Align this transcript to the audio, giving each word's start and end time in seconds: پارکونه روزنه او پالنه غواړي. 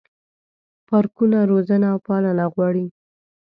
پارکونه 0.87 1.39
روزنه 1.51 1.87
او 1.93 1.99
پالنه 2.07 2.45
غواړي. 2.53 2.85